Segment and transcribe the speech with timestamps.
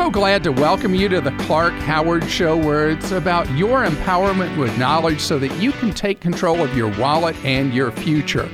[0.00, 4.56] so glad to welcome you to the Clark Howard Show, where it's about your empowerment
[4.56, 8.48] with knowledge so that you can take control of your wallet and your future.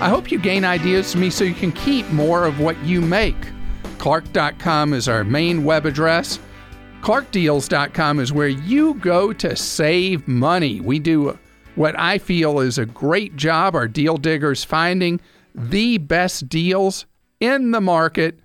[0.00, 3.00] I hope you gain ideas from me so you can keep more of what you
[3.00, 3.34] make.
[3.98, 6.38] Clark.com is our main web address.
[7.00, 10.80] ClarkDeals.com is where you go to save money.
[10.80, 11.36] We do
[11.74, 15.20] what I feel is a great job, our deal diggers, finding
[15.56, 17.04] the best deals
[17.40, 18.38] in the market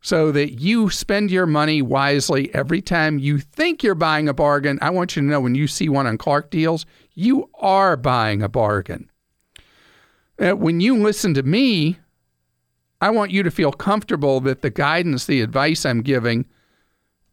[0.00, 4.78] so that you spend your money wisely every time you think you're buying a bargain.
[4.80, 8.42] I want you to know when you see one on Clark Deals, you are buying
[8.42, 9.10] a bargain.
[10.38, 11.98] Uh, when you listen to me,
[13.02, 16.46] I want you to feel comfortable that the guidance, the advice I'm giving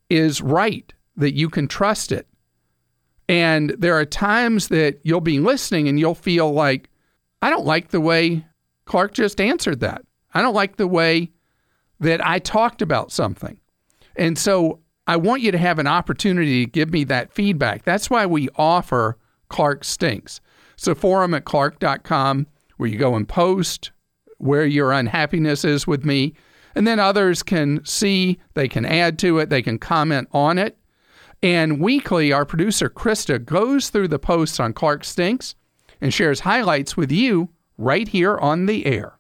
[0.09, 2.27] is right, that you can trust it.
[3.29, 6.89] And there are times that you'll be listening and you'll feel like,
[7.41, 8.45] I don't like the way
[8.85, 10.01] Clark just answered that.
[10.33, 11.31] I don't like the way
[11.99, 13.59] that I talked about something.
[14.15, 17.83] And so I want you to have an opportunity to give me that feedback.
[17.83, 19.17] That's why we offer
[19.49, 20.41] Clark Stinks.
[20.75, 23.91] So forum at clark.com where you go and post
[24.37, 26.33] where your unhappiness is with me.
[26.75, 30.77] And then others can see, they can add to it, they can comment on it.
[31.41, 35.55] And weekly, our producer Krista goes through the posts on Clark Stinks
[36.01, 39.17] and shares highlights with you right here on the air.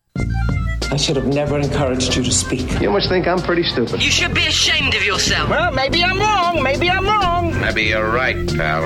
[0.89, 2.79] I should have never encouraged you to speak.
[2.79, 4.01] You must think I'm pretty stupid.
[4.01, 5.49] You should be ashamed of yourself.
[5.49, 6.63] Well, maybe I'm wrong.
[6.63, 7.59] Maybe I'm wrong.
[7.59, 8.85] Maybe you're right, pal.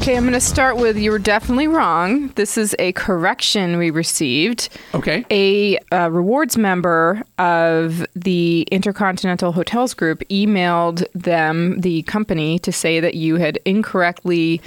[0.00, 2.28] Okay, I'm going to start with you were definitely wrong.
[2.36, 4.70] This is a correction we received.
[4.94, 5.26] Okay.
[5.30, 13.00] A uh, rewards member of the Intercontinental Hotels Group emailed them, the company, to say
[13.00, 14.62] that you had incorrectly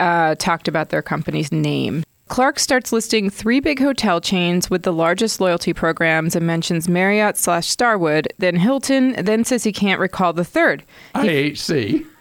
[0.00, 2.04] uh, talked about their company's name.
[2.28, 7.36] Clark starts listing three big hotel chains with the largest loyalty programs and mentions Marriott
[7.36, 10.82] slash Starwood, then Hilton, then says he can't recall the third.
[11.14, 12.06] IHC.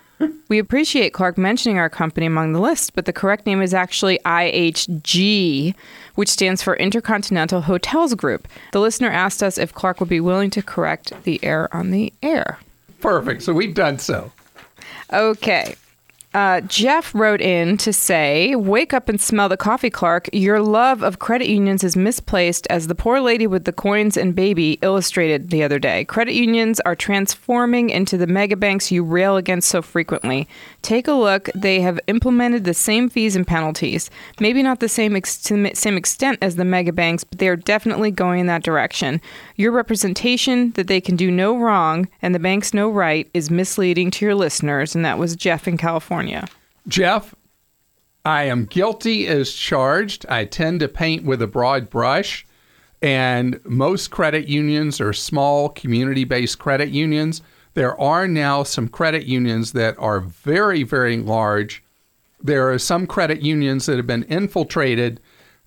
[0.47, 4.19] We appreciate Clark mentioning our company among the list, but the correct name is actually
[4.23, 5.73] IHG,
[6.15, 8.47] which stands for Intercontinental Hotels Group.
[8.71, 12.13] The listener asked us if Clark would be willing to correct the error on the
[12.21, 12.59] air.
[13.01, 13.41] Perfect.
[13.41, 14.31] So we've done so.
[15.11, 15.75] Okay.
[16.33, 20.29] Uh, Jeff wrote in to say, Wake up and smell the coffee, Clark.
[20.33, 24.35] Your love of credit unions is misplaced, as the poor lady with the coins and
[24.35, 26.05] baby illustrated the other day.
[26.05, 30.47] Credit unions are transforming into the mega banks you rail against so frequently.
[30.81, 31.49] Take a look.
[31.53, 34.09] They have implemented the same fees and penalties.
[34.39, 38.09] Maybe not the same, ex- same extent as the mega banks, but they are definitely
[38.09, 39.21] going in that direction.
[39.55, 44.09] Your representation that they can do no wrong and the banks no right is misleading
[44.11, 44.95] to your listeners.
[44.95, 46.22] And that was Jeff in California.
[46.87, 47.35] Jeff,
[48.25, 50.25] I am guilty as charged.
[50.29, 52.45] I tend to paint with a broad brush,
[53.01, 57.41] and most credit unions are small community based credit unions.
[57.73, 61.83] There are now some credit unions that are very, very large.
[62.41, 65.19] There are some credit unions that have been infiltrated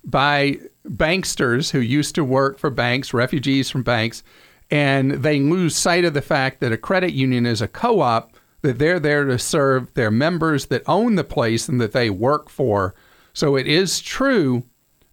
[0.05, 0.59] by
[0.89, 4.23] banksters who used to work for banks, refugees from banks,
[4.71, 8.36] and they lose sight of the fact that a credit union is a co op
[8.67, 12.49] that they're there to serve their members that own the place and that they work
[12.51, 12.95] for.
[13.33, 14.65] So it is true,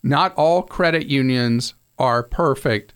[0.02, 2.96] not all credit unions are perfect,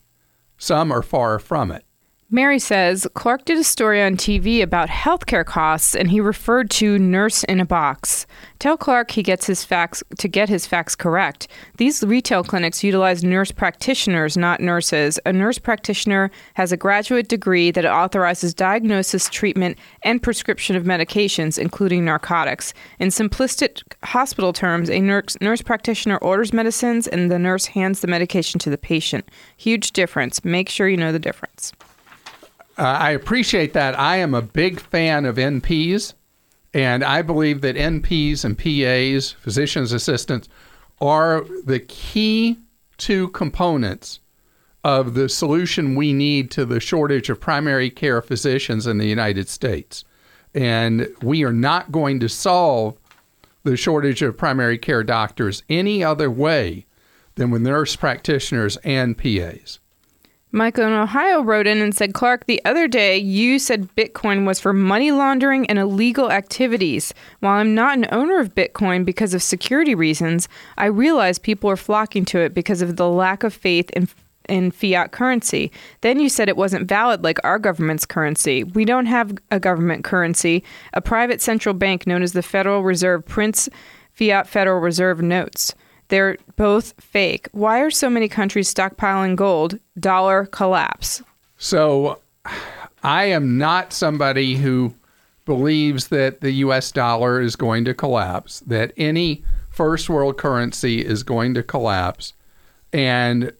[0.57, 1.85] some are far from it.
[2.29, 6.99] Mary says Clark did a story on TV about healthcare costs and he referred to
[6.99, 8.27] nurse in a box.
[8.59, 11.47] Tell Clark he gets his facts to get his facts correct.
[11.77, 15.17] These retail clinics utilize nurse practitioners, not nurses.
[15.25, 21.57] A nurse practitioner has a graduate degree that authorizes diagnosis, treatment, and prescription of medications,
[21.57, 22.73] including narcotics.
[22.99, 28.07] In simplistic hospital terms, a nurse, nurse practitioner orders medicines and the nurse hands the
[28.07, 29.29] medication to the patient.
[29.55, 30.43] Huge difference.
[30.43, 31.71] Make sure you know the difference.
[32.77, 33.97] Uh, I appreciate that.
[33.97, 36.13] I am a big fan of NPs,
[36.73, 40.47] and I believe that NPs and PAs, physician's assistants,
[41.01, 42.57] are the key
[42.97, 44.19] two components
[44.83, 49.49] of the solution we need to the shortage of primary care physicians in the United
[49.49, 50.05] States.
[50.53, 52.97] And we are not going to solve
[53.63, 56.85] the shortage of primary care doctors any other way
[57.35, 59.79] than with nurse practitioners and PAs.
[60.57, 64.59] Michael in Ohio wrote in and said, Clark, the other day you said Bitcoin was
[64.59, 67.13] for money laundering and illegal activities.
[67.41, 71.77] While I'm not an owner of Bitcoin because of security reasons, I realize people are
[71.77, 74.09] flocking to it because of the lack of faith in
[74.49, 75.71] in fiat currency.
[75.99, 78.63] Then you said it wasn't valid like our government's currency.
[78.63, 80.63] We don't have a government currency.
[80.93, 83.67] A private central bank known as the Federal Reserve prints
[84.13, 85.75] fiat Federal Reserve notes.
[86.09, 87.49] They're both fake.
[87.51, 89.79] Why are so many countries stockpiling gold?
[89.99, 91.21] Dollar collapse.
[91.57, 92.19] So
[93.03, 94.95] I am not somebody who
[95.45, 101.23] believes that the US dollar is going to collapse, that any first world currency is
[101.23, 102.33] going to collapse.
[102.93, 103.53] And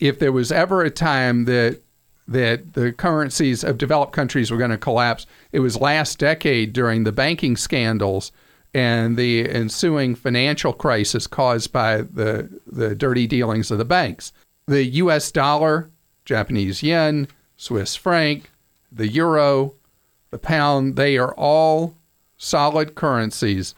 [0.00, 1.80] if there was ever a time that
[2.26, 7.04] that the currencies of developed countries were going to collapse, it was last decade during
[7.04, 8.32] the banking scandals
[8.74, 14.32] and the ensuing financial crisis caused by the the dirty dealings of the banks.
[14.66, 15.90] The US dollar,
[16.24, 18.50] Japanese yen, Swiss franc,
[18.92, 19.74] the euro,
[20.30, 21.96] the pound, they are all
[22.36, 23.74] solid currencies.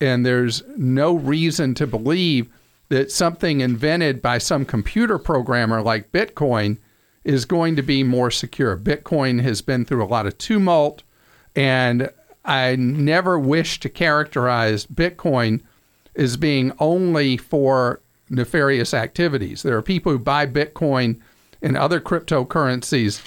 [0.00, 2.48] And there's no reason to believe
[2.88, 6.78] that something invented by some computer programmer like Bitcoin
[7.24, 8.76] is going to be more secure.
[8.76, 11.02] Bitcoin has been through a lot of tumult,
[11.54, 12.10] and
[12.44, 15.60] I never wish to characterize Bitcoin
[16.16, 19.62] as being only for nefarious activities.
[19.62, 21.20] There are people who buy Bitcoin
[21.60, 23.22] and other cryptocurrencies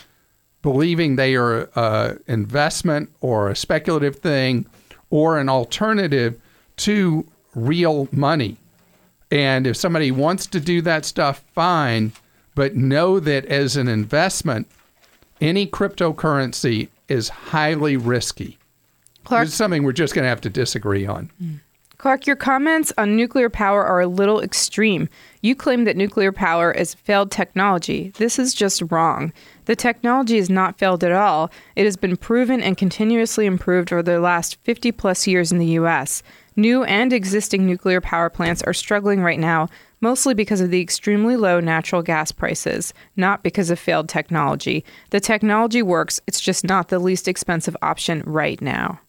[0.61, 4.65] believing they are an investment or a speculative thing
[5.09, 6.39] or an alternative
[6.77, 8.57] to real money.
[9.31, 12.11] And if somebody wants to do that stuff, fine,
[12.53, 14.67] but know that as an investment,
[15.39, 18.57] any cryptocurrency is highly risky.
[19.25, 21.31] Clark, It's something we're just going to have to disagree on.
[21.41, 21.59] Mm.
[21.97, 25.07] Clark, your comments on nuclear power are a little extreme.
[25.41, 28.11] You claim that nuclear power is failed technology.
[28.17, 29.31] This is just wrong.
[29.65, 31.51] The technology is not failed at all.
[31.75, 35.65] It has been proven and continuously improved over the last 50 plus years in the
[35.67, 36.21] U.S.
[36.57, 39.69] New and existing nuclear power plants are struggling right now,
[40.01, 44.83] mostly because of the extremely low natural gas prices, not because of failed technology.
[45.09, 48.99] The technology works, it's just not the least expensive option right now.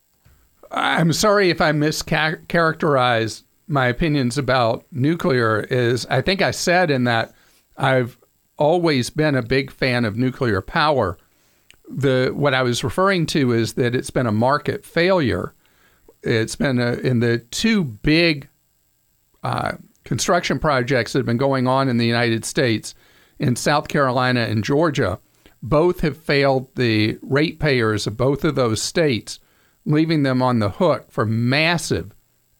[0.76, 5.60] I'm sorry if I mischaracterized my opinions about nuclear.
[5.60, 7.32] Is I think I said in that
[7.78, 8.18] I've
[8.58, 11.16] always been a big fan of nuclear power.
[11.88, 15.54] The what I was referring to is that it's been a market failure.
[16.22, 18.48] It's been a, in the two big
[19.42, 19.72] uh,
[20.04, 22.94] construction projects that have been going on in the United States,
[23.38, 25.20] in South Carolina and Georgia.
[25.62, 29.38] Both have failed the ratepayers of both of those states
[29.86, 32.12] leaving them on the hook for massive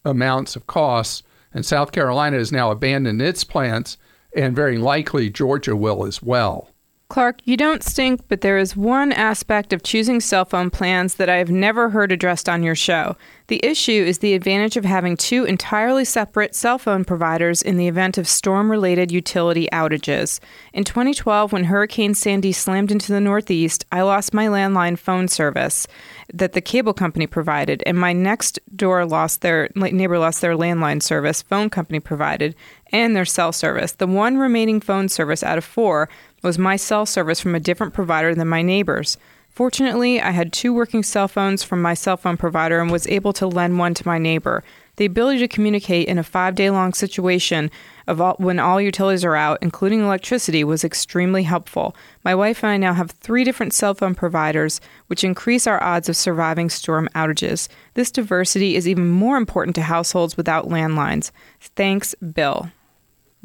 [0.05, 1.23] amounts of costs.
[1.53, 3.99] And South Carolina has now abandoned its plants,
[4.35, 6.71] and very likely Georgia will as well.
[7.09, 11.29] Clark, you don't stink, but there is one aspect of choosing cell phone plans that
[11.29, 13.17] I have never heard addressed on your show.
[13.49, 17.87] The issue is the advantage of having two entirely separate cell phone providers in the
[17.87, 20.41] event of storm related utility outages.
[20.73, 25.87] In 2012, when Hurricane Sandy slammed into the Northeast, I lost my landline phone service
[26.35, 31.01] that the cable company provided, and my next door lost their neighbor lost their landline
[31.01, 32.57] service phone company provided
[32.93, 33.93] and their cell service.
[33.93, 36.09] The one remaining phone service out of four
[36.43, 39.19] was my cell service from a different provider than my neighbor's.
[39.57, 43.33] Fortunately, I had two working cell phones from my cell phone provider and was able
[43.33, 44.63] to lend one to my neighbor.
[44.97, 47.71] The ability to communicate in a five day long situation
[48.07, 51.97] of all, when all utilities are out, including electricity, was extremely helpful.
[52.23, 56.11] My wife and I now have three different cell phone providers, which increase our odds
[56.11, 57.69] of surviving storm outages.
[57.95, 61.31] This diversity is even more important to households without landlines.
[61.61, 62.71] Thanks, Bill.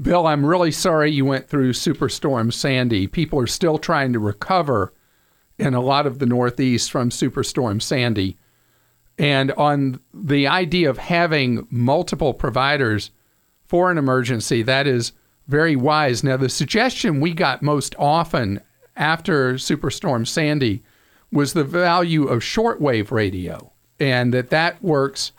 [0.02, 3.07] Bill, I'm really sorry you went through Superstorm Sandy.
[3.07, 4.92] People are still trying to recover
[5.61, 8.37] in a lot of the Northeast from Superstorm Sandy.
[9.18, 13.11] And on the idea of having multiple providers
[13.68, 15.11] for an emergency, that is
[15.47, 16.23] very wise.
[16.23, 18.61] Now, the suggestion we got most often
[18.95, 20.83] after Superstorm Sandy
[21.31, 25.31] was the value of shortwave radio, and that that works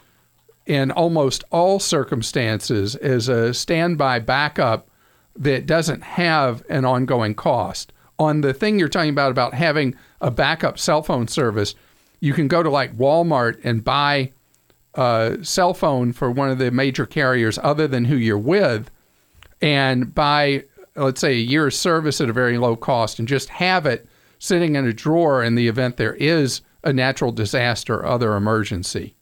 [0.64, 4.88] in almost all circumstances as a standby backup
[5.36, 7.91] that doesn't have an ongoing cost.
[8.18, 11.74] On the thing you're talking about about having a backup cell phone service,
[12.20, 14.32] you can go to like Walmart and buy
[14.94, 18.90] a cell phone for one of the major carriers other than who you're with
[19.60, 20.64] and buy
[20.96, 24.06] let's say a year's service at a very low cost and just have it
[24.38, 29.14] sitting in a drawer in the event there is a natural disaster or other emergency.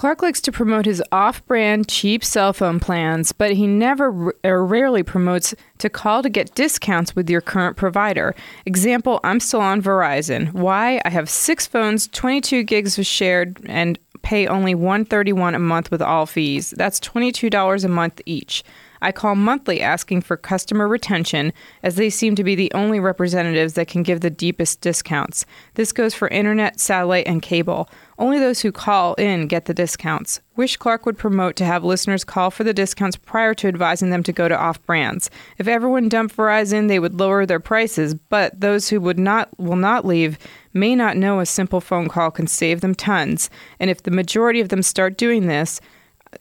[0.00, 4.64] Clark likes to promote his off brand, cheap cell phone plans, but he never or
[4.64, 8.34] rarely promotes to call to get discounts with your current provider.
[8.64, 10.54] Example, I'm still on Verizon.
[10.54, 11.02] Why?
[11.04, 16.00] I have six phones, 22 gigs of shared, and pay only 131 a month with
[16.00, 16.72] all fees.
[16.78, 18.64] That's $22 a month each.
[19.02, 21.52] I call monthly asking for customer retention,
[21.82, 25.46] as they seem to be the only representatives that can give the deepest discounts.
[25.74, 27.88] This goes for internet, satellite, and cable.
[28.20, 30.40] Only those who call in get the discounts.
[30.54, 34.22] Wish Clark would promote to have listeners call for the discounts prior to advising them
[34.24, 35.30] to go to off brands.
[35.56, 39.74] If everyone dumped Verizon, they would lower their prices, but those who would not will
[39.74, 40.38] not leave
[40.74, 43.48] may not know a simple phone call can save them tons.
[43.80, 45.80] And if the majority of them start doing this,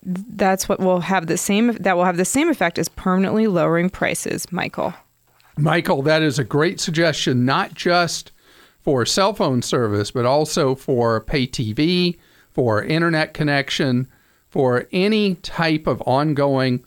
[0.03, 3.89] that's what will have the same that will have the same effect as permanently lowering
[3.89, 4.93] prices, Michael.
[5.57, 8.33] Michael, that is a great suggestion, not just
[8.81, 12.17] for cell phone service, but also for pay TV,
[12.51, 14.07] for internet connection,
[14.49, 16.83] for any type of ongoing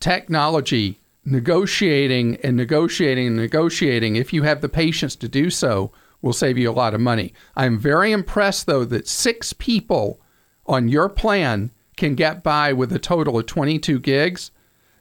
[0.00, 5.90] technology, negotiating and negotiating and negotiating, if you have the patience to do so,
[6.22, 7.34] will save you a lot of money.
[7.56, 10.20] I'm very impressed, though, that six people
[10.66, 14.50] on your plan can get by with a total of 22 gigs.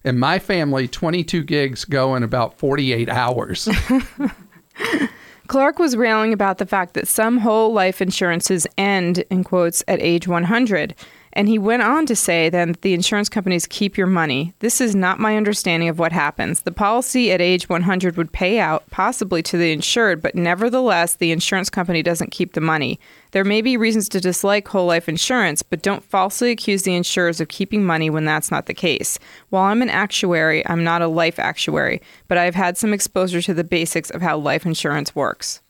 [0.03, 3.69] In my family, 22 gigs go in about 48 hours.
[5.53, 10.01] Clark was railing about the fact that some whole life insurances end, in quotes, at
[10.01, 10.95] age 100.
[11.33, 14.55] And he went on to say then that the insurance companies keep your money.
[14.61, 16.63] This is not my understanding of what happens.
[16.63, 21.31] The policy at age 100 would pay out, possibly to the insured, but nevertheless, the
[21.31, 22.99] insurance company doesn't keep the money.
[23.33, 27.41] There may be reasons to dislike whole life insurance, but don't falsely accuse the insurers
[27.41, 29.17] of keeping money when that's not the case.
[29.49, 33.53] While I'm an actuary, I'm not a life actuary, but I've had some exposure to
[33.55, 35.61] the basics of how life insurance works.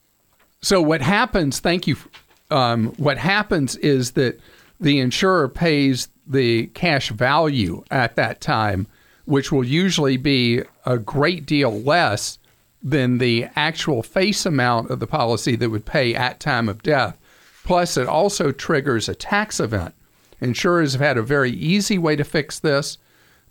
[0.62, 1.96] So, what happens, thank you.
[2.52, 4.42] Um, what happens is that
[4.82, 8.88] the insurer pays the cash value at that time,
[9.24, 12.40] which will usually be a great deal less
[12.84, 17.18] than the actual face amount of the policy that would pay at time of death.
[17.64, 19.94] Plus, it also triggers a tax event.
[20.42, 22.98] Insurers have had a very easy way to fix this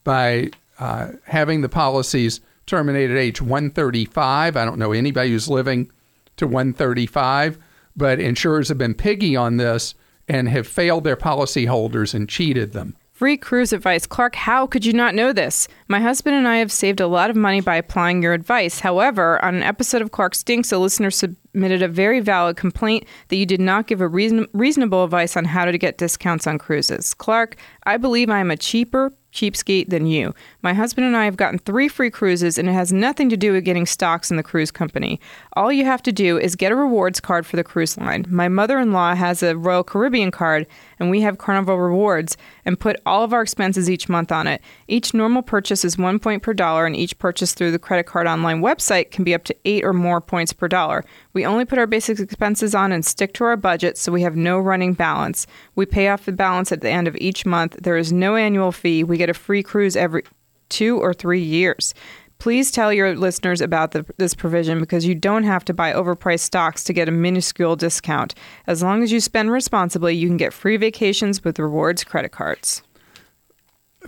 [0.05, 4.57] by uh, having the policies terminate at age 135.
[4.57, 5.91] I don't know anybody who's living
[6.37, 7.59] to 135,
[7.97, 9.95] but insurers have been piggy on this
[10.29, 12.97] and have failed their policyholders and cheated them.
[13.13, 14.07] Free cruise advice.
[14.07, 15.69] Clark, how could you not know this?
[15.87, 18.81] My husband and I have saved a lot of money by applying your advice.
[18.81, 21.11] However, on an episode of Clark Stinks, a listener
[21.53, 25.45] submitted a very valid complaint that you did not give a reason- reasonable advice on
[25.45, 27.13] how to get discounts on cruises.
[27.15, 30.35] Clark, I believe I am a cheaper, cheapskate than you.
[30.61, 33.53] My husband and I have gotten three free cruises, and it has nothing to do
[33.53, 35.21] with getting stocks in the cruise company.
[35.55, 38.27] All you have to do is get a rewards card for the cruise line.
[38.29, 40.67] My mother in law has a Royal Caribbean card,
[40.99, 44.61] and we have Carnival Rewards, and put all of our expenses each month on it.
[44.87, 48.27] Each normal purchase is one point per dollar, and each purchase through the credit card
[48.27, 51.05] online website can be up to eight or more points per dollar.
[51.33, 54.37] We only put our basic expenses on and stick to our budget, so we have
[54.37, 55.47] no running balance.
[55.75, 57.77] We pay off the balance at the end of each month.
[57.81, 59.05] There is no annual fee.
[59.05, 60.25] We get a free cruise every
[60.69, 61.95] two or three years.
[62.39, 66.41] Please tell your listeners about the, this provision because you don't have to buy overpriced
[66.41, 68.35] stocks to get a minuscule discount.
[68.67, 72.83] As long as you spend responsibly, you can get free vacations with rewards credit cards.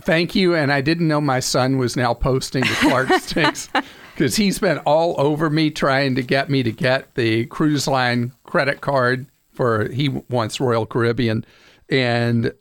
[0.01, 0.53] Thank you.
[0.53, 3.69] And I didn't know my son was now posting the Clark Stinks
[4.15, 8.31] because he's been all over me trying to get me to get the cruise line
[8.45, 11.43] credit card for he wants Royal Caribbean.
[11.89, 12.53] And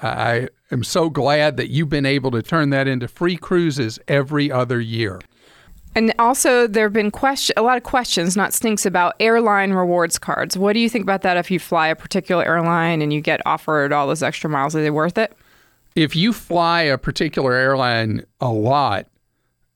[0.00, 4.50] I am so glad that you've been able to turn that into free cruises every
[4.50, 5.20] other year.
[5.94, 10.18] And also, there have been question, a lot of questions, not stinks, about airline rewards
[10.18, 10.56] cards.
[10.56, 13.42] What do you think about that if you fly a particular airline and you get
[13.44, 14.74] offered all those extra miles?
[14.74, 15.36] Are they worth it?
[15.94, 19.06] If you fly a particular airline a lot,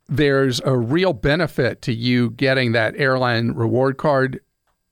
[0.08, 4.40] there's a real benefit to you getting that airline reward card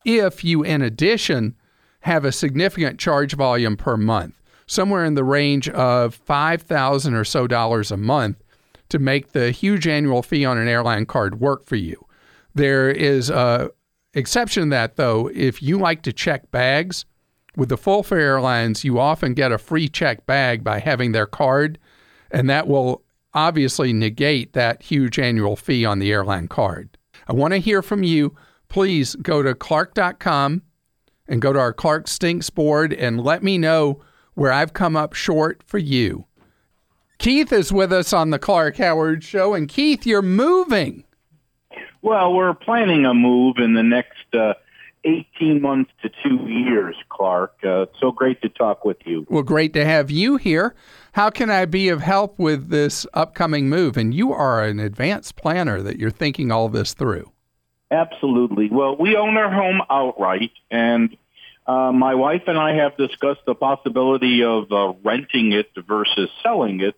[0.04, 1.54] if you, in addition,
[2.00, 4.34] have a significant charge volume per month
[4.66, 8.42] somewhere in the range of 5000 or so dollars a month
[8.88, 12.06] to make the huge annual fee on an airline card work for you.
[12.54, 13.70] There is a
[14.14, 17.04] exception to that though, if you like to check bags,
[17.56, 21.26] with the full fare airlines, you often get a free check bag by having their
[21.26, 21.78] card,
[22.32, 23.03] and that will
[23.34, 26.96] obviously negate that huge annual fee on the airline card.
[27.28, 28.34] I want to hear from you.
[28.68, 30.62] Please go to clark.com
[31.26, 34.02] and go to our Clark Stinks board and let me know
[34.34, 36.26] where I've come up short for you.
[37.18, 39.54] Keith is with us on the Clark Howard Show.
[39.54, 41.04] And Keith, you're moving.
[42.02, 44.54] Well, we're planning a move in the next uh,
[45.04, 47.54] 18 months to two years, Clark.
[47.64, 49.26] Uh, so great to talk with you.
[49.30, 50.74] Well, great to have you here.
[51.14, 53.96] How can I be of help with this upcoming move?
[53.96, 57.30] And you are an advanced planner that you're thinking all this through.
[57.88, 58.68] Absolutely.
[58.68, 61.16] Well, we own our home outright, and
[61.68, 66.80] uh, my wife and I have discussed the possibility of uh, renting it versus selling
[66.80, 66.96] it.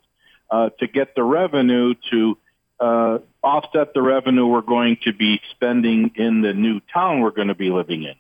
[0.51, 2.39] uh, to get the revenue to
[2.79, 7.49] uh, offset the revenue we're going to be spending in the new town we're going
[7.49, 8.15] to be living in.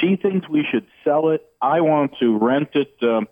[0.00, 1.46] She thinks we should sell it.
[1.60, 2.94] I want to rent it.
[3.02, 3.28] Um,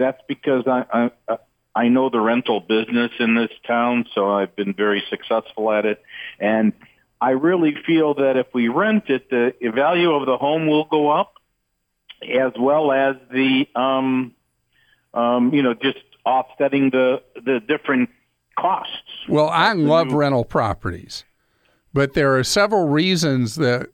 [0.00, 1.38] that's because I, I
[1.74, 6.02] I know the rental business in this town, so I've been very successful at it.
[6.40, 6.72] And
[7.20, 11.10] I really feel that if we rent it, the value of the home will go
[11.10, 11.34] up,
[12.22, 14.34] as well as the um,
[15.14, 18.10] um, you know just offsetting the the different
[18.58, 18.94] costs.
[19.28, 21.24] Well, I love rental properties,
[21.92, 23.90] but there are several reasons that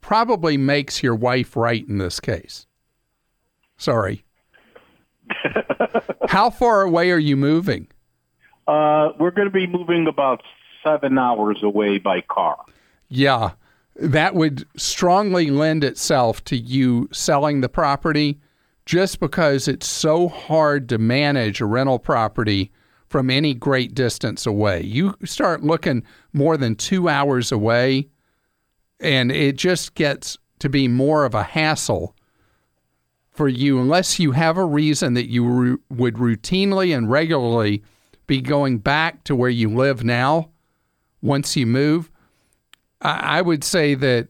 [0.00, 2.66] probably makes your wife right in this case.
[3.76, 4.24] Sorry.
[6.28, 7.88] How far away are you moving?
[8.66, 10.42] Uh, we're going to be moving about
[10.84, 12.58] seven hours away by car.
[13.08, 13.52] Yeah,
[13.96, 18.40] that would strongly lend itself to you selling the property
[18.84, 22.72] just because it's so hard to manage a rental property
[23.08, 24.82] from any great distance away.
[24.82, 28.08] You start looking more than two hours away,
[29.00, 32.14] and it just gets to be more of a hassle
[33.38, 37.84] for you unless you have a reason that you would routinely and regularly
[38.26, 40.50] be going back to where you live now
[41.22, 42.10] once you move.
[43.00, 44.26] I, I would say that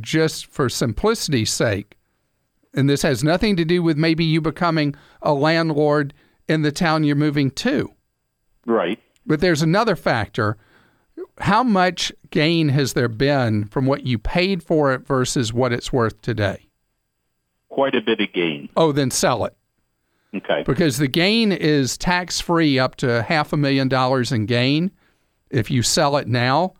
[0.00, 1.98] just for simplicity's sake,
[2.72, 6.14] and this has nothing to do with maybe you becoming a landlord
[6.48, 7.92] in the town you're moving to.
[8.64, 8.98] Right.
[9.26, 10.56] But there's another factor.
[11.36, 15.92] How much gain has there been from what you paid for it versus what it's
[15.92, 16.67] worth today?
[17.78, 18.68] Quite a bit of gain.
[18.76, 19.56] Oh, then sell it.
[20.34, 20.64] Okay.
[20.66, 24.90] Because the gain is tax free up to half a million dollars in gain
[25.48, 26.74] if you sell it now.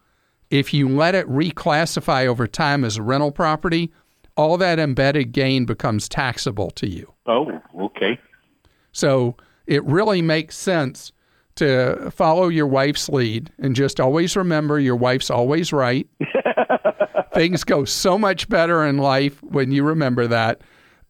[0.50, 3.92] If you let it reclassify over time as a rental property,
[4.36, 7.14] all that embedded gain becomes taxable to you.
[7.26, 8.18] Oh, okay.
[8.90, 9.36] So
[9.68, 11.12] it really makes sense
[11.54, 16.08] to follow your wife's lead and just always remember your wife's always right.
[17.34, 20.60] Things go so much better in life when you remember that.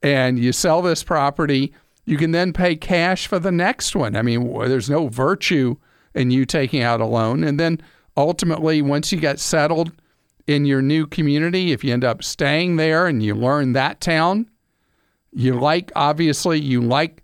[0.03, 1.75] And you sell this property,
[2.05, 4.17] you can then pay cash for the next one.
[4.17, 5.77] I mean, there's no virtue
[6.15, 7.45] in you taking out a loan.
[7.45, 7.81] And then
[8.17, 9.93] ultimately, once you get settled
[10.47, 14.49] in your new community, if you end up staying there and you learn that town,
[15.33, 17.23] you like, obviously, you like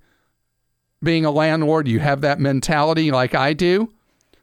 [1.02, 3.92] being a landlord, you have that mentality like I do,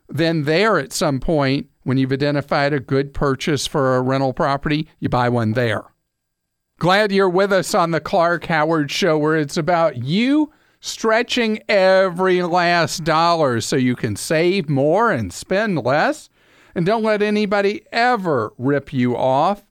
[0.09, 4.87] then there at some point, when you've identified a good purchase for a rental property,
[4.99, 5.83] you buy one there.
[6.81, 12.41] Glad you're with us on the Clark Howard Show, where it's about you stretching every
[12.41, 16.27] last dollar so you can save more and spend less.
[16.73, 19.61] And don't let anybody ever rip you off.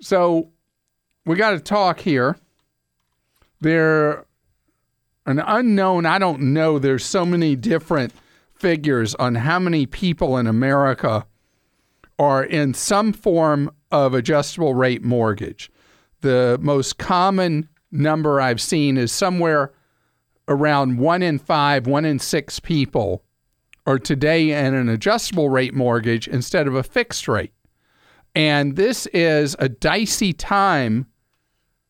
[0.00, 0.52] So,
[1.26, 2.36] we got to talk here.
[3.60, 4.24] There
[5.26, 8.12] an unknown, I don't know, there's so many different
[8.54, 11.26] figures on how many people in America
[12.20, 15.72] are in some form of adjustable rate mortgage.
[16.20, 19.72] The most common number I've seen is somewhere
[20.48, 23.22] around one in five, one in six people
[23.86, 27.52] are today in an adjustable rate mortgage instead of a fixed rate.
[28.34, 31.06] And this is a dicey time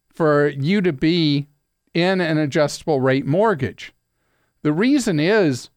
[0.08, 1.48] for you to be
[1.92, 3.92] in an adjustable rate mortgage.
[4.62, 5.70] The reason is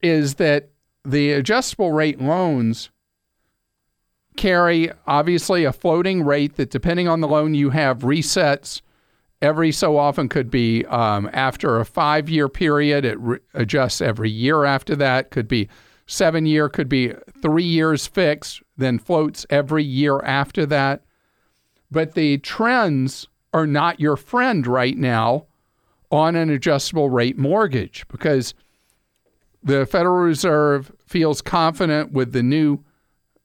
[0.00, 0.70] is that
[1.04, 2.90] the adjustable rate loans
[4.36, 8.80] carry obviously a floating rate that depending on the loan you have resets
[9.40, 10.28] every so often.
[10.28, 15.30] Could be um, after a five year period it re- adjusts every year after that.
[15.30, 15.68] Could be
[16.06, 21.02] seven year could be three years fixed then floats every year after that.
[21.90, 25.46] But the trends are not your friend right now
[26.10, 28.54] on an adjustable rate mortgage because
[29.62, 32.80] the Federal Reserve feels confident with the new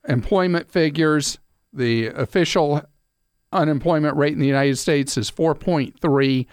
[0.08, 1.38] employment figures.
[1.74, 2.82] The official
[3.52, 6.48] unemployment rate in the United States is 4.3.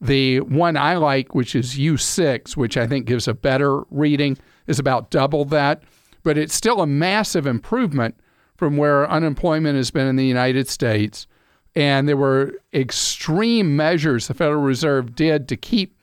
[0.00, 4.78] The one I like, which is U6, which I think gives a better reading, is
[4.78, 5.82] about double that.
[6.22, 8.16] But it's still a massive improvement
[8.56, 11.26] from where unemployment has been in the United States.
[11.74, 15.96] And there were extreme measures the Federal Reserve did to keep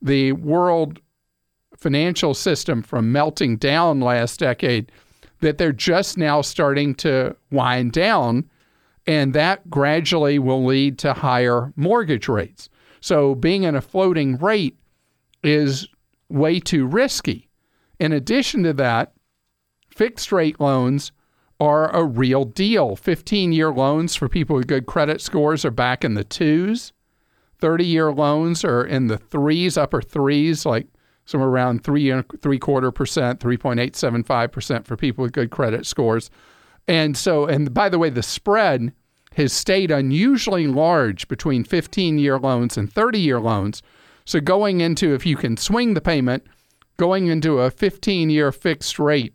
[0.00, 1.00] the world
[1.76, 4.90] financial system from melting down last decade
[5.40, 8.48] that they're just now starting to wind down.
[9.06, 12.68] And that gradually will lead to higher mortgage rates.
[13.00, 14.76] So being in a floating rate
[15.44, 15.86] is
[16.28, 17.48] way too risky.
[18.00, 19.12] In addition to that,
[19.88, 21.12] fixed rate loans
[21.60, 22.96] are a real deal.
[22.96, 26.92] 15 year loans for people with good credit scores are back in the twos.
[27.60, 30.88] 30 year loans are in the threes, upper threes, like
[31.26, 36.30] somewhere around three and three quarter percent, 3.875% for people with good credit scores.
[36.88, 38.92] And so, and by the way, the spread
[39.34, 43.82] has stayed unusually large between 15 year loans and 30 year loans.
[44.24, 46.44] So, going into, if you can swing the payment,
[46.96, 49.34] going into a 15 year fixed rate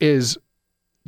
[0.00, 0.38] is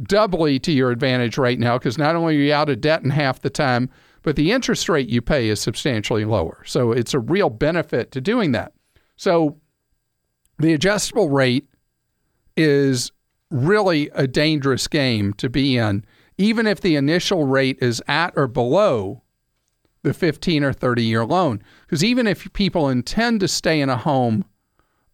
[0.02, 3.10] doubly to your advantage right now because not only are you out of debt in
[3.10, 3.90] half the time,
[4.22, 6.62] but the interest rate you pay is substantially lower.
[6.66, 8.72] So, it's a real benefit to doing that.
[9.16, 9.58] So,
[10.58, 11.66] the adjustable rate
[12.56, 13.12] is
[13.50, 16.04] really a dangerous game to be in
[16.38, 19.22] even if the initial rate is at or below
[20.04, 21.60] the 15 or 30 year loan.
[21.84, 24.44] Because even if people intend to stay in a home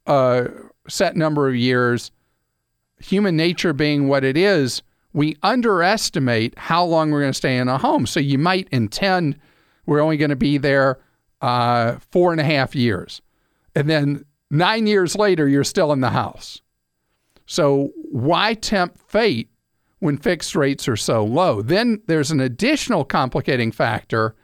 [0.06, 0.50] a
[0.86, 2.10] set number of years,
[2.98, 4.82] human nature being what it is,
[5.14, 8.06] we underestimate how long we're going to stay in a home.
[8.06, 9.38] So you might intend
[9.86, 10.98] we're only going to be there
[11.40, 13.22] uh, four and a half years.
[13.74, 16.60] And then nine years later, you're still in the house.
[17.46, 19.50] So why tempt fate
[20.04, 21.62] when fixed rates are so low.
[21.62, 24.36] Then there's an additional complicating factor.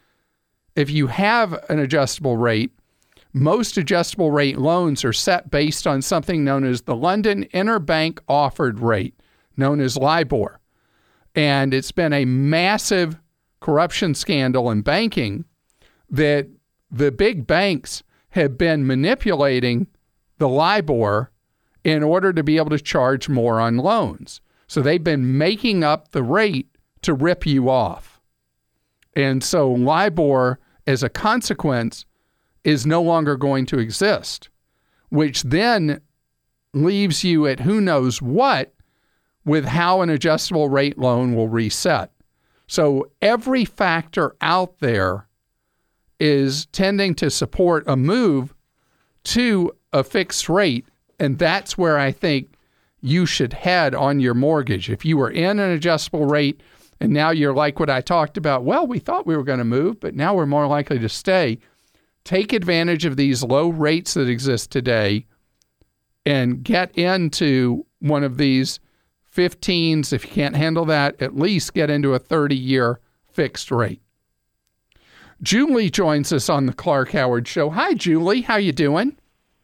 [0.74, 2.72] If you have an adjustable rate,
[3.34, 8.80] most adjustable rate loans are set based on something known as the London Interbank Offered
[8.80, 9.14] Rate,
[9.54, 10.58] known as LIBOR.
[11.34, 13.20] And it's been a massive
[13.60, 15.44] corruption scandal in banking
[16.08, 16.48] that
[16.90, 19.86] the big banks have been manipulating
[20.38, 21.30] the LIBOR
[21.84, 24.40] in order to be able to charge more on loans.
[24.66, 26.68] So they've been making up the rate
[27.02, 28.20] to rip you off.
[29.16, 32.04] And so LIBOR, as a consequence,
[32.62, 34.48] is no longer going to exist,
[35.08, 36.00] which then
[36.72, 38.72] leaves you at who knows what
[39.44, 42.12] with how an adjustable rate loan will reset.
[42.66, 45.26] So every factor out there
[46.20, 48.54] is tending to support a move
[49.24, 50.86] to a fixed rate.
[51.18, 52.54] And that's where I think
[53.00, 54.90] you should head on your mortgage.
[54.90, 56.62] If you were in an adjustable rate
[57.00, 59.64] and now you're like what I talked about, well, we thought we were going to
[59.64, 61.58] move, but now we're more likely to stay.
[62.24, 65.26] Take advantage of these low rates that exist today
[66.26, 68.78] and get into one of these
[69.34, 70.12] 15s.
[70.12, 73.00] If you can't handle that, at least get into a 30 year
[73.32, 74.02] fixed rate.
[75.42, 77.70] Julie joins us on the Clark Howard Show.
[77.70, 78.42] Hi, Julie.
[78.42, 79.16] How you doing?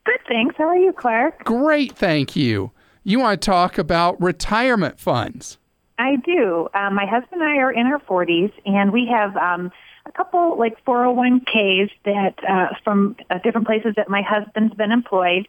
[0.04, 0.54] Good, thanks.
[0.56, 1.44] How are you, Clark?
[1.44, 2.72] Great, thank you
[3.06, 5.58] you want to talk about retirement funds.
[5.96, 6.68] I do.
[6.74, 9.70] Um, my husband and I are in our 40s, and we have um,
[10.06, 15.46] a couple like 401ks that uh, from uh, different places that my husband's been employed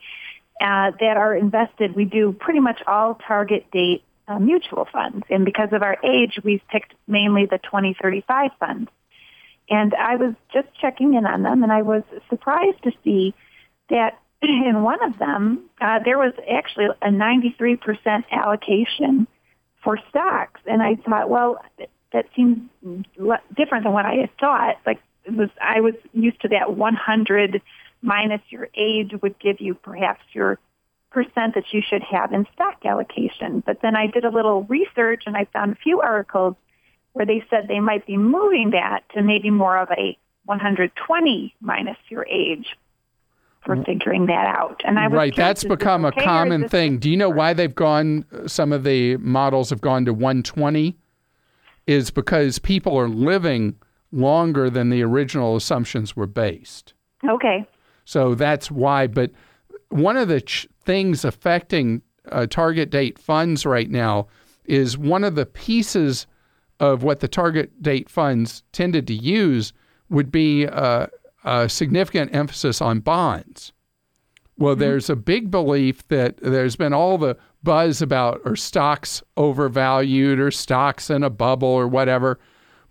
[0.62, 1.96] uh, that are invested.
[1.96, 6.40] We do pretty much all target date uh, mutual funds, and because of our age,
[6.44, 8.92] we've picked mainly the 2035 funds.
[9.70, 13.34] And I was just checking in on them, and I was surprised to see
[13.90, 19.28] that in one of them, uh, there was actually a 93% allocation
[19.84, 20.62] for stocks.
[20.66, 21.60] And I thought, well,
[22.14, 22.60] that seems
[23.56, 24.76] different than what I had thought.
[24.86, 27.62] Like it was, I was used to that 100
[28.02, 30.60] minus your age would give you perhaps your
[31.10, 33.64] percent that you should have in stock allocation.
[33.66, 36.56] But then I did a little research and I found a few articles
[37.14, 41.98] where they said they might be moving that to maybe more of a 120 minus
[42.10, 42.68] your age
[43.66, 44.82] for figuring that out.
[44.86, 45.36] And I was right.
[45.36, 47.00] That's become okay a common thing.
[47.00, 48.26] Do you know why they've gone?
[48.46, 50.98] Some of the models have gone to 120.
[51.86, 53.76] Is because people are living
[54.12, 56.94] longer than the original assumptions were based.
[57.26, 57.66] Okay.
[58.04, 59.08] So that's why.
[59.08, 59.32] But
[59.90, 64.28] one of the ch- things affecting uh, target date funds right now
[64.66, 66.28] is one of the pieces
[66.80, 69.74] of what the target date funds tended to use
[70.10, 71.08] would be uh,
[71.44, 73.74] a significant emphasis on bonds.
[74.58, 74.82] Well, mm-hmm.
[74.82, 80.52] there's a big belief that there's been all the buzz about are stocks overvalued or
[80.52, 82.40] stocks in a bubble or whatever.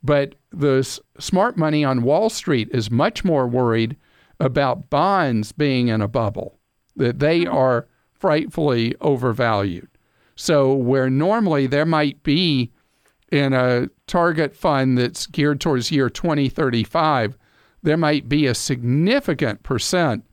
[0.02, 3.96] But the smart money on Wall Street is much more worried
[4.38, 6.58] about bonds being in a bubble,
[6.96, 7.56] that they mm-hmm.
[7.56, 9.88] are frightfully overvalued.
[10.36, 12.70] So, where normally there might be
[13.30, 17.36] in a target fund that's geared towards year 2035,
[17.82, 20.24] there might be a significant percent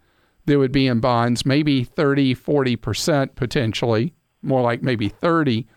[0.45, 5.67] that would be in bonds, maybe 30, 40% potentially, more like maybe 30.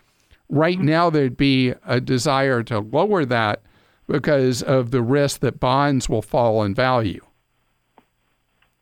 [0.49, 3.61] Right now, there'd be a desire to lower that
[4.07, 7.23] because of the risk that bonds will fall in value.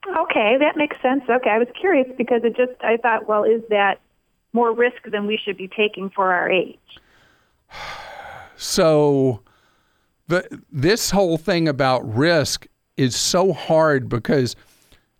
[0.07, 1.23] Okay, that makes sense.
[1.29, 3.99] Okay, I was curious because it just, I thought, well, is that
[4.53, 6.77] more risk than we should be taking for our age?
[8.57, 9.41] So,
[10.27, 14.55] the, this whole thing about risk is so hard because,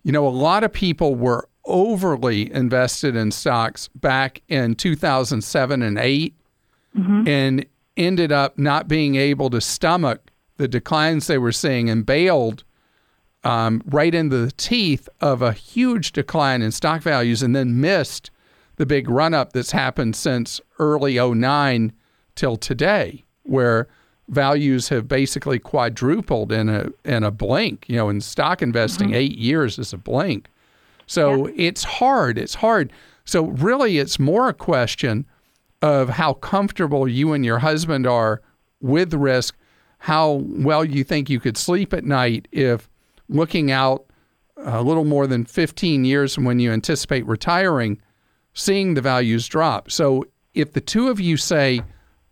[0.02, 5.98] you know, a lot of people were overly invested in stocks back in 2007 and
[5.98, 6.34] 8
[7.28, 12.64] and ended up not being able to stomach the declines they were seeing and bailed
[13.44, 18.30] um, right into the teeth of a huge decline in stock values and then missed
[18.76, 21.92] the big run up that's happened since early 09
[22.34, 23.88] till today, where
[24.28, 27.86] values have basically quadrupled in a in a blink.
[27.88, 29.16] You know, in stock investing, mm-hmm.
[29.16, 30.48] eight years is a blink.
[31.06, 32.36] So it's hard.
[32.36, 32.92] It's hard.
[33.24, 35.26] So really, it's more a question
[35.82, 38.42] of how comfortable you and your husband are
[38.80, 39.56] with risk,
[39.98, 42.88] how well you think you could sleep at night if
[43.28, 44.06] looking out
[44.56, 48.00] a little more than 15 years from when you anticipate retiring,
[48.54, 49.90] seeing the values drop.
[49.90, 51.82] So if the two of you say,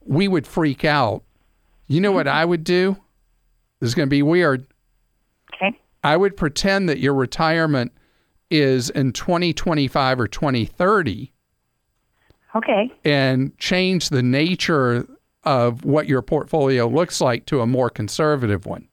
[0.06, 1.22] we would freak out,
[1.86, 2.36] you know what mm-hmm.
[2.36, 2.96] I would do?
[3.80, 4.66] This is going to be weird.
[5.54, 5.78] Okay.
[6.02, 7.92] I would pretend that your retirement
[8.50, 11.32] is in 2025 or 2030
[12.54, 12.92] Okay.
[13.04, 15.08] and change the nature
[15.42, 18.88] of what your portfolio looks like to a more conservative one.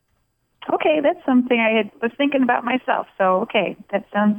[0.74, 3.08] Okay, that's something I had, was thinking about myself.
[3.18, 4.38] So, okay, that sounds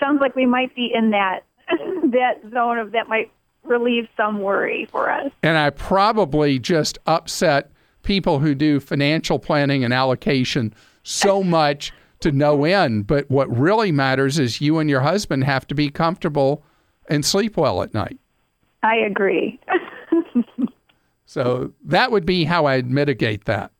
[0.00, 3.30] sounds like we might be in that that zone of that might
[3.64, 5.30] relieve some worry for us.
[5.42, 7.70] And I probably just upset
[8.02, 13.06] people who do financial planning and allocation so much to no end.
[13.06, 16.64] But what really matters is you and your husband have to be comfortable
[17.08, 18.18] and sleep well at night.
[18.82, 19.58] I agree.
[21.26, 23.72] So that would be how I'd mitigate that.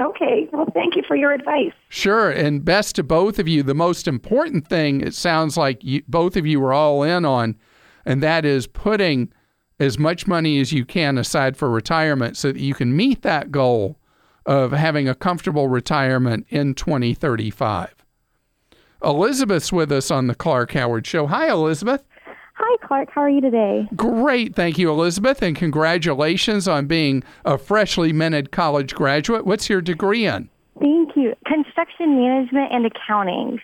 [0.00, 0.48] okay.
[0.52, 1.72] Well, thank you for your advice.
[1.88, 3.62] Sure, and best to both of you.
[3.62, 7.56] The most important thing, it sounds like you, both of you are all in on,
[8.04, 9.32] and that is putting
[9.80, 13.50] as much money as you can aside for retirement so that you can meet that
[13.50, 13.98] goal
[14.46, 17.94] of having a comfortable retirement in 2035.
[19.02, 21.26] Elizabeth's with us on the Clark Howard Show.
[21.26, 22.04] Hi, Elizabeth.
[22.56, 23.10] Hi, Clark.
[23.10, 23.88] How are you today?
[23.96, 24.54] Great.
[24.54, 29.44] Thank you, Elizabeth, and congratulations on being a freshly minted college graduate.
[29.44, 30.48] What's your degree in?
[30.78, 31.34] Thank you.
[31.46, 33.60] Construction management and accounting.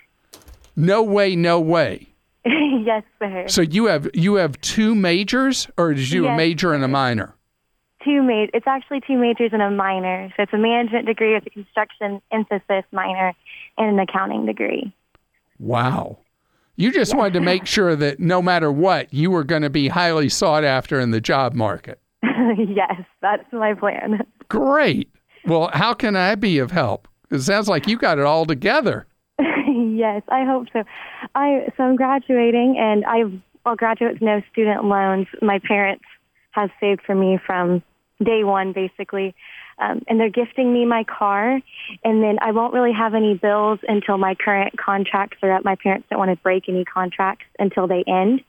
[0.76, 2.09] No way, no way.
[2.84, 3.44] yes, sir.
[3.48, 6.88] So you have you have two majors, or did you a Yes, major and a
[6.88, 7.34] minor?
[8.04, 10.32] Two ma- It's actually two majors and a minor.
[10.36, 13.34] So it's a management degree with a construction emphasis minor
[13.76, 14.92] and an accounting degree.
[15.58, 16.18] Wow.
[16.76, 19.88] You just wanted to make sure that no matter what, you were going to be
[19.88, 22.00] highly sought after in the job market.
[22.22, 24.26] yes, that's my plan.
[24.48, 25.10] Great.
[25.44, 27.06] Well, how can I be of help?
[27.30, 29.06] It sounds like you got it all together.
[29.90, 30.84] Yes, I hope so.
[31.34, 33.32] I so I'm graduating, and I've
[33.64, 35.26] I'll graduate with no student loans.
[35.42, 36.04] My parents
[36.52, 37.82] have saved for me from
[38.22, 39.34] day one, basically,
[39.78, 41.60] um, and they're gifting me my car.
[42.04, 45.64] And then I won't really have any bills until my current contracts are up.
[45.64, 48.42] My parents don't want to break any contracts until they end.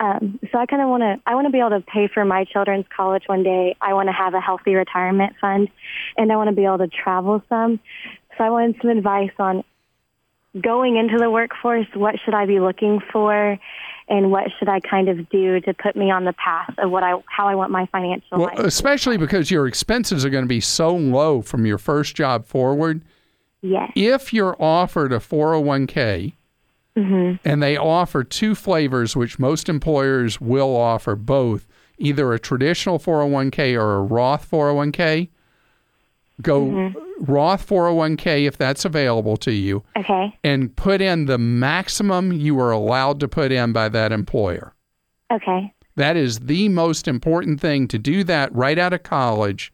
[0.00, 1.16] Um, so I kind of want to.
[1.26, 3.76] I want to be able to pay for my children's college one day.
[3.80, 5.68] I want to have a healthy retirement fund,
[6.16, 7.80] and I want to be able to travel some.
[8.36, 9.64] So I wanted some advice on
[10.60, 13.58] going into the workforce, what should I be looking for,
[14.08, 17.02] and what should I kind of do to put me on the path of what
[17.02, 18.58] I how I want my financial Well, life.
[18.60, 23.02] especially because your expenses are going to be so low from your first job forward.
[23.60, 23.92] Yes.
[23.94, 26.32] If you're offered a 401k
[26.96, 27.36] mm-hmm.
[27.44, 31.66] and they offer two flavors, which most employers will offer both,
[31.98, 35.28] either a traditional 401k or a Roth 401k,
[36.42, 37.24] go mm-hmm.
[37.24, 40.36] Roth 401k if that's available to you Okay.
[40.44, 44.74] and put in the maximum you are allowed to put in by that employer.
[45.32, 45.72] Okay.
[45.96, 49.72] That is the most important thing to do that right out of college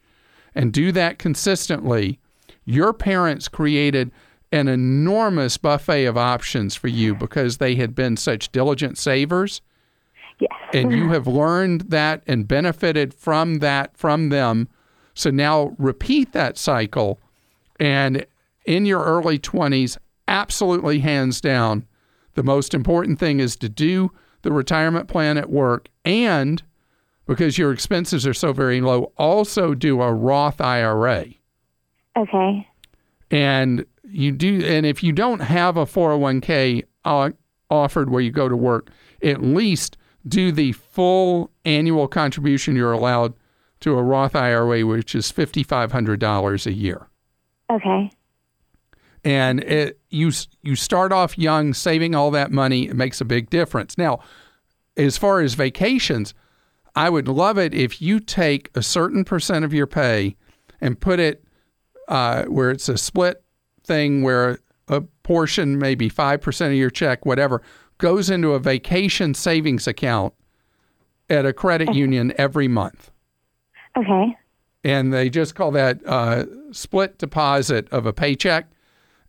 [0.54, 2.18] and do that consistently.
[2.64, 4.10] Your parents created
[4.50, 9.60] an enormous buffet of options for you because they had been such diligent savers
[10.40, 10.50] Yes.
[10.72, 14.68] and you have learned that and benefited from that from them.
[15.14, 17.20] So now repeat that cycle
[17.80, 18.26] and
[18.64, 21.86] in your early 20s, absolutely hands down,
[22.34, 24.10] the most important thing is to do
[24.42, 26.62] the retirement plan at work and
[27.26, 31.26] because your expenses are so very low, also do a Roth IRA.
[32.16, 32.68] Okay.
[33.30, 37.30] And you do and if you don't have a 401k uh,
[37.70, 38.90] offered where you go to work,
[39.22, 39.96] at least
[40.28, 43.34] do the full annual contribution you're allowed
[43.84, 47.06] to a Roth IRA which is $5500 a year.
[47.70, 48.10] Okay.
[49.24, 50.30] and it, you
[50.62, 54.20] you start off young saving all that money it makes a big difference now
[54.98, 56.34] as far as vacations
[56.94, 60.36] i would love it if you take a certain percent of your pay
[60.82, 61.42] and put it
[62.08, 63.42] uh, where it's a split
[63.82, 67.62] thing where a portion maybe 5% of your check whatever
[67.96, 70.34] goes into a vacation savings account
[71.30, 73.10] at a credit union every month.
[73.96, 74.36] Okay.
[74.82, 78.68] And they just call that uh, split deposit of a paycheck.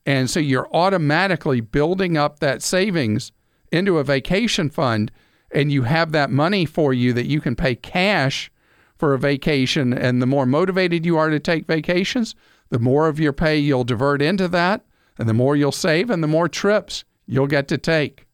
[0.06, 3.32] And so you're automatically building up that savings
[3.72, 5.12] into a vacation fund,
[5.52, 8.52] and you have that money for you that you can pay cash
[8.98, 9.94] for a vacation.
[9.94, 12.36] And the more motivated you are to take vacations,
[12.70, 14.86] the more of your pay you'll divert into that,
[15.18, 18.28] and the more you'll save, and the more trips you'll get to take.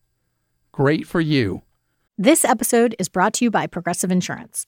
[0.71, 1.61] Great for you.
[2.17, 4.67] This episode is brought to you by Progressive Insurance.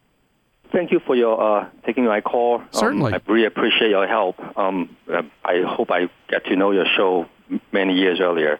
[0.71, 2.61] Thank you for your uh, taking my call.
[2.71, 3.13] Certainly.
[3.13, 4.39] Um, I really appreciate your help.
[4.57, 7.27] Um, uh, I hope I get to know your show
[7.71, 8.59] many years earlier.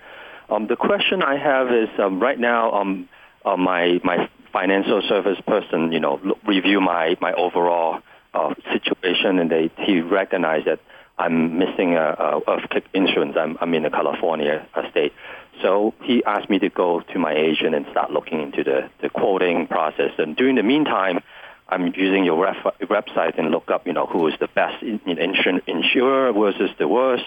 [0.50, 3.10] Um, the question I have is um, right now, um,
[3.46, 8.02] uh, my my financial service person, you know, look, review my my overall
[8.34, 10.80] uh, situation, and they he recognized that
[11.18, 13.36] I'm missing a, a earthquake insurance.
[13.40, 15.14] I'm, I'm in the California state.
[15.62, 19.10] So he asked me to go to my agent and start looking into the, the
[19.10, 20.12] quoting process.
[20.18, 21.20] And during the meantime,
[21.72, 25.00] I'm using your ref- website and look up, you know, who is the best in,
[25.06, 27.24] in insur- insurer versus the worst.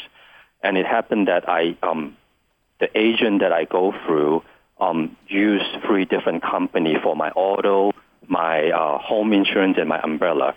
[0.63, 2.17] And it happened that I, um,
[2.79, 4.43] the agent that I go through,
[4.81, 7.93] um, use three different company for my auto,
[8.29, 10.55] my uh, home insurance, and my umbrella.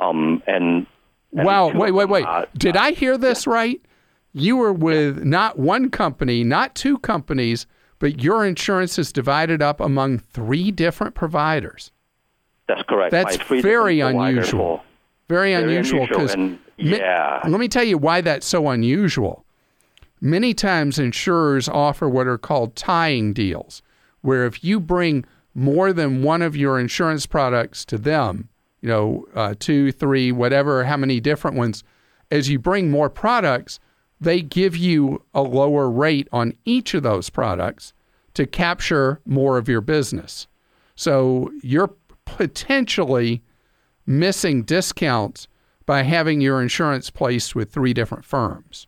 [0.00, 0.86] Um, and,
[1.32, 2.24] and wow, wait, wait, wait.
[2.24, 3.80] are- Did I hear this right?
[4.32, 7.66] You were with not one company, not two companies,
[7.98, 11.90] but your insurance is divided up among three different providers.
[12.66, 13.10] That's correct.
[13.10, 14.82] That's My three very unusual.
[15.28, 17.40] Very, Very unusual unusual, because yeah.
[17.48, 19.44] let me tell you why that's so unusual.
[20.20, 23.82] Many times insurers offer what are called tying deals,
[24.22, 25.24] where if you bring
[25.54, 28.48] more than one of your insurance products to them,
[28.80, 31.84] you know, uh, two, three, whatever, how many different ones,
[32.30, 33.78] as you bring more products,
[34.20, 37.92] they give you a lower rate on each of those products
[38.34, 40.48] to capture more of your business.
[40.96, 41.94] So you're
[42.24, 43.42] potentially
[44.06, 45.48] missing discounts
[45.86, 48.86] by having your insurance placed with three different firms.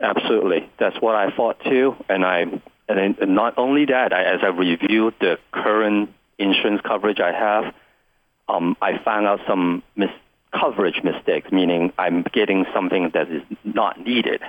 [0.00, 1.96] Absolutely, that's what I thought too.
[2.08, 7.18] And I, and then not only that, I, as I reviewed the current insurance coverage
[7.18, 7.74] I have,
[8.48, 10.10] um, I found out some mis-
[10.52, 14.42] coverage mistakes, meaning I'm getting something that is not needed,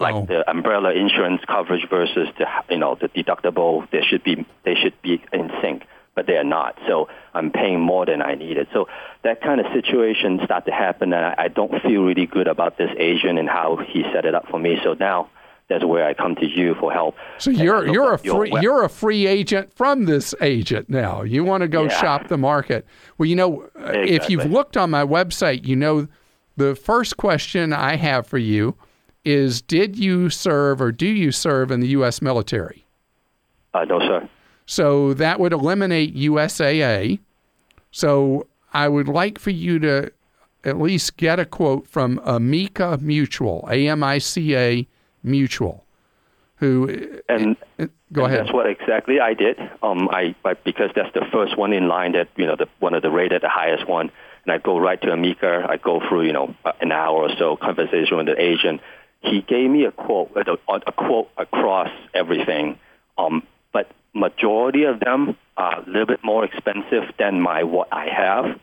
[0.00, 0.24] like Oh.
[0.26, 3.88] the umbrella insurance coverage versus the you know the deductible.
[3.90, 6.78] They should be they should be in sync, but they are not.
[6.86, 8.68] So I'm paying more than I needed.
[8.72, 8.88] So
[9.22, 12.78] that kind of situation start to happen, and I, I don't feel really good about
[12.78, 14.78] this agent and how he set it up for me.
[14.82, 15.30] So now
[15.68, 17.16] that's where I come to you for help.
[17.38, 21.22] So you're you're a free you're a free agent from this agent now.
[21.22, 22.00] You want to go Yeah.
[22.00, 22.86] shop the market.
[23.18, 26.06] Well, you know, uh, if you've looked on my website, you know
[26.56, 28.76] the first question I have for you
[29.24, 32.84] is did you serve or do you serve in the US military?
[33.72, 34.28] Uh, no, sir.
[34.66, 37.18] So that would eliminate USAA.
[37.90, 40.10] So I would like for you to
[40.64, 44.86] at least get a quote from Amica Mutual, A M I C A
[45.22, 45.84] Mutual,
[46.56, 47.56] who And
[48.12, 48.46] go and ahead.
[48.46, 49.58] That's what exactly I did.
[49.82, 52.94] Um, I, I because that's the first one in line that you know the one
[52.94, 54.10] of the rated the highest one,
[54.44, 55.66] and I go right to Amica.
[55.68, 58.80] I go through you know an hour or so conversation with the agent.
[59.20, 62.78] He gave me a quote a, a quote across everything,
[63.18, 63.42] um,
[64.14, 68.60] majority of them are a little bit more expensive than my what I have.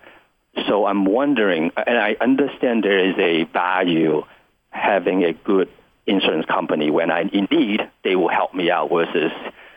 [0.67, 4.23] So I'm wondering, and I understand there is a value
[4.69, 5.69] having a good
[6.07, 9.31] insurance company when I in need they will help me out versus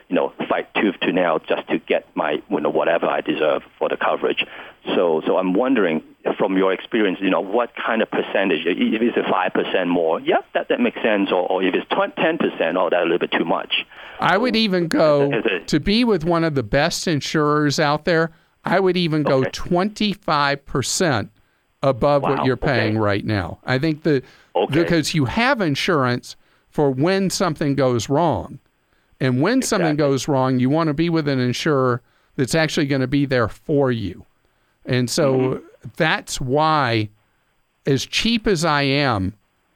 [0.09, 3.61] you know fight tooth to nail just to get my you know whatever I deserve
[3.77, 4.43] for the coverage.
[4.95, 6.03] So so I'm wondering
[6.37, 8.65] from your experience, you know, what kind of percentage?
[8.65, 11.31] If it's a five percent more, yep, that, that makes sense.
[11.31, 13.85] Or, or if it's ten percent, oh, that's a little bit too much.
[14.19, 18.31] I would even go to be with one of the best insurers out there.
[18.63, 21.31] I would even go twenty five percent
[21.83, 22.99] above Wow, what you're paying okay.
[22.99, 23.59] right now.
[23.63, 24.23] I think the
[24.55, 24.81] Okay.
[24.83, 26.37] because you have insurance
[26.69, 28.59] for when something goes wrong.
[29.19, 32.01] And when something goes wrong, you want to be with an insurer
[32.37, 34.25] that's actually going to be there for you.
[34.85, 35.65] And so Mm-hmm.
[35.97, 37.09] That's why,
[37.85, 39.33] as cheap as I am,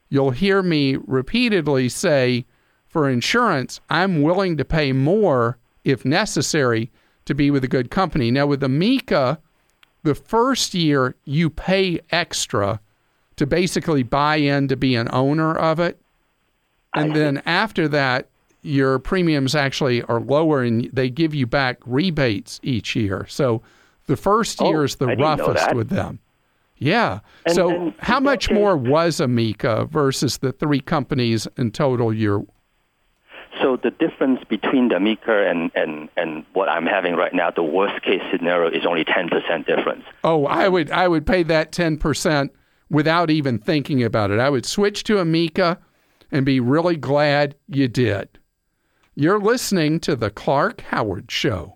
[0.09, 2.45] you'll hear me repeatedly say,
[2.87, 6.91] for insurance, I'm willing to pay more if necessary
[7.25, 8.31] to be with a good company.
[8.31, 9.39] Now, with Amica,
[10.03, 12.79] the first year you pay extra
[13.35, 16.01] to basically buy in to be an owner of it.
[16.95, 18.27] And then after that,
[18.61, 23.25] your premiums actually are lower and they give you back rebates each year.
[23.29, 23.61] So
[24.09, 26.19] the first Oh, year is the I roughest with them.
[26.77, 27.19] Yeah.
[27.45, 32.11] And- so and how much case- more was Amica versus the three companies in total
[32.13, 32.43] you're
[33.61, 37.63] So the difference between the Amica and, and, and what I'm having right now, the
[37.63, 40.03] worst case scenario is only 10% difference.
[40.23, 42.49] Oh, I would I would pay that 10%
[42.89, 44.39] without even thinking about it.
[44.39, 45.77] I would switch to Amica
[46.31, 48.29] and be really glad you did.
[49.15, 51.75] You're listening to the Clark Howard show.